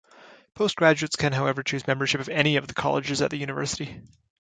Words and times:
Postgraduates 0.55 1.15
can 1.15 1.31
however 1.31 1.61
choose 1.61 1.85
membership 1.85 2.19
of 2.21 2.29
any 2.29 2.55
of 2.55 2.67
the 2.67 2.73
colleges 2.73 3.21
at 3.21 3.29
the 3.29 3.37
University. 3.37 4.01